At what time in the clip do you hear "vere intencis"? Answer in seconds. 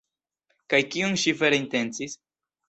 1.43-2.17